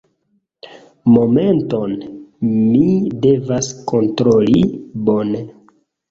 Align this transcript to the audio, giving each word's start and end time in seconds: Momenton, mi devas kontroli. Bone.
Momenton, 1.15 1.91
mi 2.53 2.85
devas 3.25 3.69
kontroli. 3.91 4.63
Bone. 5.11 5.43